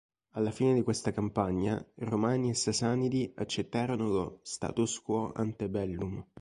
[0.31, 6.25] Alla fine di questa campagna Romani e Sasanidi accettarono lo "status quo ante bellum".